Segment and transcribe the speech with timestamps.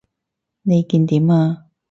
[0.63, 1.65] 你見點啊？